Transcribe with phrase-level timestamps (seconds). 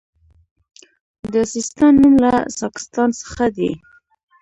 [1.33, 3.71] د سیستان نوم له ساکستان څخه دی